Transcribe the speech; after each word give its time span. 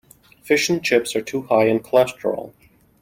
Fish 0.41 0.67
and 0.67 0.83
chips 0.83 1.15
are 1.15 1.21
too 1.21 1.43
high 1.43 1.65
in 1.67 1.79
cholesterol. 1.79 2.53